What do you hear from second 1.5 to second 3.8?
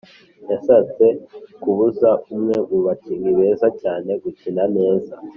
kubuza umwe mu bakinyi beza